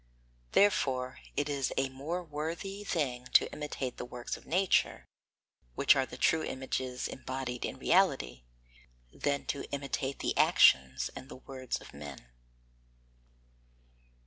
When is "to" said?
3.33-3.53, 9.45-9.69